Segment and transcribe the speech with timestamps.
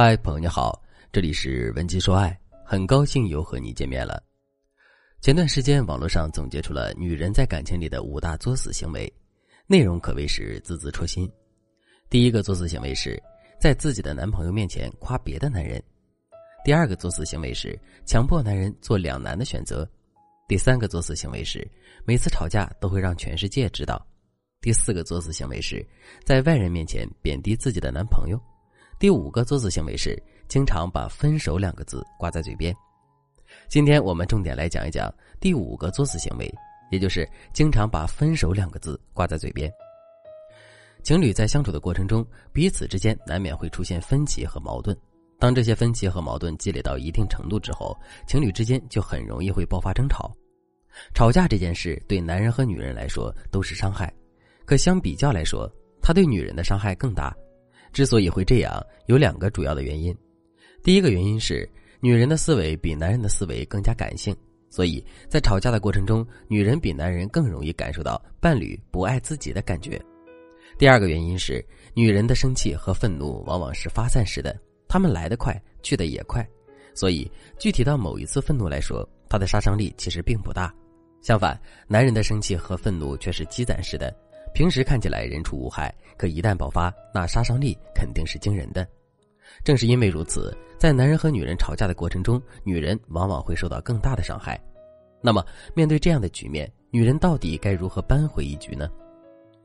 [0.00, 4.22] 嗨，朋友你好，这里是文姬说爱，很高兴又和你见面了。
[5.20, 9.12] 前段时间网络上总结出了女人在感情里的五大作死行为，
[9.66, 11.28] 内容可谓是字字戳心。
[12.08, 13.20] 第一个作死行为是
[13.60, 15.80] 在自己的男朋友面前夸别的男人；
[16.64, 17.76] 第二个作死行为是
[18.06, 19.84] 强迫男人做两难的选择；
[20.46, 21.68] 第三个作死行为是
[22.04, 23.96] 每次吵架都会让全世界知道；
[24.60, 25.84] 第四个作死行为是
[26.24, 28.40] 在外人面前贬低自己的男朋友。
[28.98, 32.74] 第五个作死行为是经常把“分手”两个字挂在嘴边。
[33.68, 36.52] 今天我们重点来讲一讲第五个作死行为，
[36.90, 39.72] 也就是经常把“分手”两个字挂在嘴边。
[41.04, 44.96] 情侣在相处的过程中，彼此之间难免会出现分歧和矛盾。
[45.38, 50.36] 当这些分歧和矛盾积累到一定程度之后，情侣之间就很容易会爆发争吵。
[51.14, 54.12] 吵架这件事对男人和女人来说都是伤害，
[54.64, 55.72] 可相比较来说，
[56.02, 57.32] 他对女人的伤害更大。
[57.92, 60.16] 之所以会这样，有两个主要的原因。
[60.82, 61.68] 第一个原因是，
[62.00, 64.34] 女人的思维比男人的思维更加感性，
[64.70, 70.00] 所以在吵架的过程中，女人比男人更容易感受到伴侣不爱自己的感觉。
[70.78, 71.64] 第二个原因是，
[71.94, 76.46] 女人的生气和愤怒往往是发散式的，他们来得快，去得也快，
[76.94, 80.72] 所以具体到某一次愤怒来说，它的杀伤力其实并不大。
[81.20, 84.14] 相反，男人的生气和愤怒却是积攒式的。
[84.58, 88.84] 平时看起来人畜无害，可一旦爆发，那杀伤力肯定是惊人的。
[89.62, 94.60] 正是因为如此，在男人和女人吵架的过程中，女人往往会受到更大的伤害。
[95.22, 98.90] 那么，面对这样的局面，女人到底该如何扳回一局呢？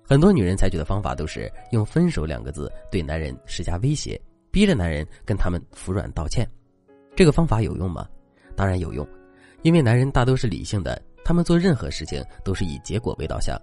[0.03, 4.21] 很多女人采取的方法都是用“分手”两个字对男人施加威胁，
[4.51, 6.47] 逼着男人跟他们服软道歉。
[7.15, 8.07] 这个方法有用吗？
[8.55, 9.07] 当然有用，
[9.63, 13.59] 因为男人大都是理性的，他们做任何事情都是以结果为导向。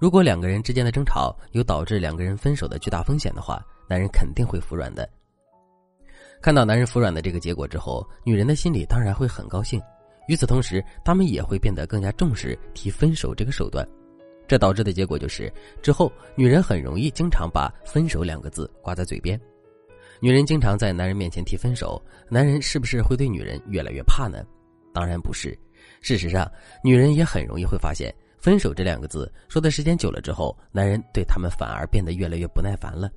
[0.00, 5.08] 如果两个人之间的争吵有导致两个人分手的巨大风险的话，男人肯定会服软的。
[6.42, 9.80] 看到男人服软的这个结果之后，女人的心里当然会很高兴。
[10.26, 13.86] 与此同时，他们也会变得更加重视提分手这个手段。
[14.46, 19.40] 这导致的结果就是，之后女人很容易经常把“分手”两个字挂在嘴边。
[20.20, 24.44] 女人经常在男人面前提分手，男人是不是会对女人越来越怕呢？
[24.92, 25.58] 当然不是。
[26.00, 26.50] 事实上，
[26.82, 28.14] 女人也很容易会发现。
[28.44, 33.10] 分手这两个字说的时间久了之后，男人对他们反而变得越来越不耐烦了。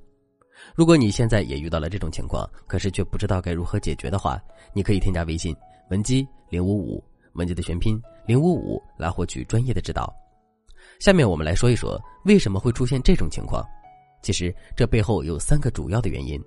[0.74, 4.40] 如果你现在也遇到了这种情况，可是却不知道该如何解决的话，
[4.72, 5.54] 你可以添加微信
[5.90, 10.10] 文姬零五五，文姬的全拼零五五来获取专业的指导。
[10.98, 13.62] 下面我们来说一说为什么会出现这种情况。
[14.22, 16.42] 其实这背后有三个主要的原因。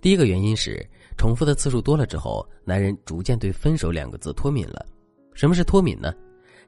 [0.00, 0.82] 第一个原因是
[1.18, 4.86] 重复的次数多了之后，男人逐渐对分手两个字脱敏了。
[5.34, 6.14] 什么是脱敏呢？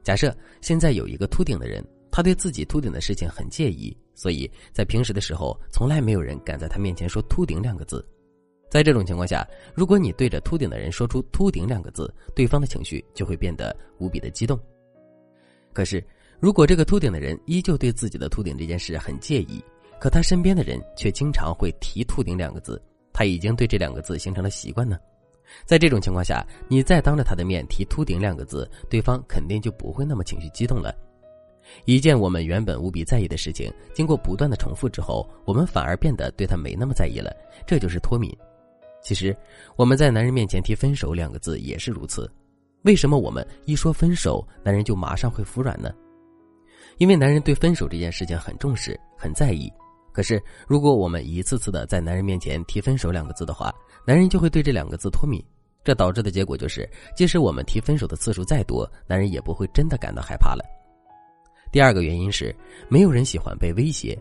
[0.05, 8.07] 假设现在有一个秃顶的人，他对自己秃顶的事情很介意，所以在平时的时候，从来没有人敢在他面前说“秃顶”两个字。
[8.69, 9.43] 在这种情况下，
[9.73, 14.59] 如果你对着秃顶的人说出“秃顶”两个字，对方的情绪就会变得无比的激动。
[15.73, 16.05] 可是，
[16.39, 19.59] 如果这个秃顶的人依旧对自己的秃顶这件事很介意，
[19.99, 22.79] 可他身边的人却经常会提“秃顶”两个字，
[23.11, 24.99] 他已经对这两个字形成了习惯呢？
[25.65, 30.95] 在这种情况下，你再当着他的面提“秃顶”两个字，对方肯定就不会那么情绪激动了。
[31.85, 37.35] 一件我们原本无比在意的事情，经过不断的重复之后，我们反而变得对他没那么在意了，
[37.65, 38.31] 这就是脱敏。
[39.01, 39.35] 其实
[39.75, 42.31] 我们在男人面前提“分手”两个字也是如此。
[42.83, 45.91] 为什么我们一说分手，男人就马上会服软呢？
[46.97, 49.71] 因为男人对分手这件事情很重视，很在意。
[50.15, 53.69] 可是，如果我们一次次的在男人面前提“分手”两个字的话，
[54.07, 55.43] 男人就会对这两个字脱敏。
[55.83, 60.63] 这导致的结果就是，即使我们提分手的次数再多，男人也不会真的感到害怕了。
[61.69, 62.55] 第二个原因是，
[62.87, 64.17] 没有人喜欢被威胁。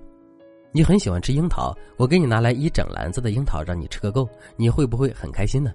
[0.72, 5.72] 你很喜欢吃樱桃，我给你拿来一整篮子的樱桃，让你吃个够，你会不会很开心呢？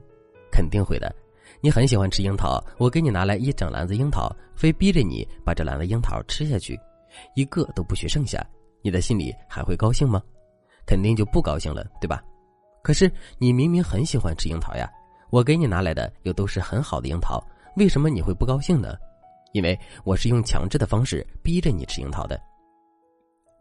[0.51, 1.15] 肯定会的。
[1.61, 6.77] 你很喜欢吃樱桃，我给你拿来一整篮子樱桃，非逼着你把这篮子樱桃吃下去，
[7.35, 8.45] 一个都不许剩下。
[8.81, 10.21] 你的心里还会高兴吗？
[10.85, 12.23] 肯定就不高兴了，对吧？
[12.81, 14.89] 可是你明明很喜欢吃樱桃呀，
[15.29, 17.43] 我给你拿来的又都是很好的樱桃，
[17.75, 18.95] 为什么你会不高兴呢？
[19.51, 22.39] 因为我是用强制的方式逼着你吃樱桃的。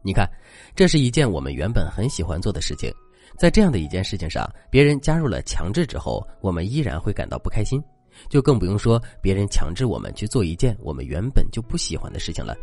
[0.03, 0.31] 你看，
[0.75, 2.93] 这是一件我们原本很喜欢做的事情，
[3.37, 7.82] 在这样的一件事情上，别人加入了强制之后，我们依然会感到不开心，
[8.31, 12.56] 就更不用说别人强制我们去做一件我们原本就不喜欢的事情了。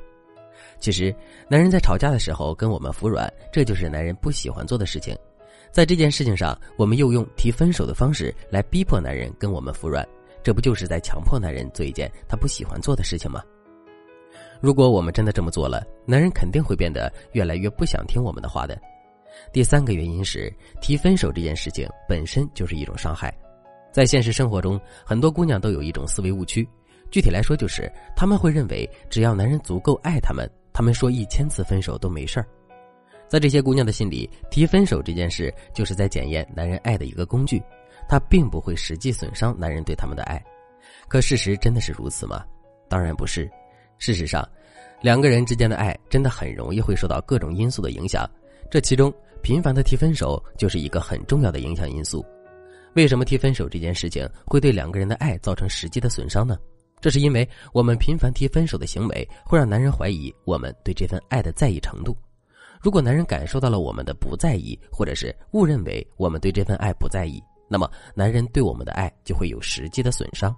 [0.79, 1.13] 其实，
[1.49, 5.17] 男人在吵架的时候跟我们服软，这就是男人不喜欢做的事情。
[5.71, 10.07] 在这件事情上，我们又用提分手的方式来逼迫男人跟我们服软，
[10.43, 13.43] 这不就是在强迫男人做一件他不喜欢做的事情吗？
[14.61, 18.79] 如果我们真的这么做了，男人肯定会变得越来越不想听我们的话的。
[19.51, 23.33] 第三个原因是提分手这件事情本身就是一种伤害。
[23.91, 26.67] 在现实生活中，很多姑娘都有一种思维误区，
[27.11, 32.45] 具体来说就是她们会认为只要男人足够爱她们，他们说一千次分手都没事儿。
[33.29, 37.63] 在这些姑娘的心里，提分手这件事就是在检验男人爱的一个工具，
[38.09, 40.43] 它并不会实际损伤男人对他们的爱。
[41.07, 42.45] 可事实真的是如此吗？
[42.89, 43.49] 当然不是。
[43.97, 44.45] 事实上，
[45.01, 48.29] 两个人之间的爱真的很容易会受到各种因素的影响，
[48.69, 49.11] 这其中
[49.41, 52.23] 频繁的提分手就是一个很重要的影响因素。
[52.95, 56.59] 为什么提分手这件事情会对两个人的爱造成实际的损伤呢？
[57.01, 62.17] 这是因为我们频繁提分手的行为会让男人怀疑我们对这份爱的在意程度。
[62.81, 70.55] 如果男人感受到了我们的不在意，或者是误认为我们对这份爱不在意，那么男人对我们的爱就会有实际的损伤。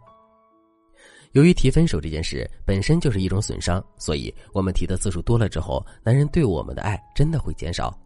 [1.33, 7.97] 由于提分手这件事本身就是一种损伤，所以我们提的次数多了之后，男人对我们的爱真的会减少。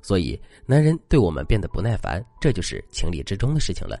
[0.00, 4.00] 所以，男人对我们变得不耐烦，这就是情理之中的事情了。